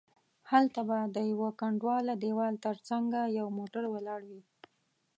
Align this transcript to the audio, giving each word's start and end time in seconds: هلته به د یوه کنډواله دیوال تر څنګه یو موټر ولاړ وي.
هلته 0.51 0.79
به 0.89 0.97
د 1.15 1.17
یوه 1.31 1.49
کنډواله 1.59 2.13
دیوال 2.23 2.55
تر 2.65 2.75
څنګه 2.89 3.19
یو 3.37 3.47
موټر 3.57 3.83
ولاړ 3.93 4.21
وي. 4.29 4.41